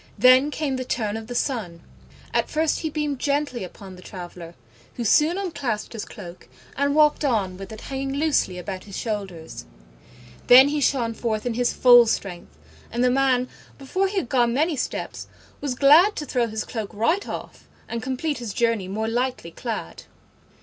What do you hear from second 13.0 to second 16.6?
the man, before he had gone many steps, was glad to throw